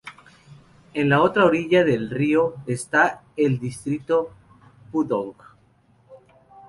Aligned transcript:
En 0.95 1.09
la 1.09 1.21
otra 1.21 1.45
orilla 1.45 1.83
del 1.83 2.09
río 2.09 2.55
está 2.65 3.21
el 3.37 3.59
distrito 3.59 4.31
Pudong. 4.91 5.35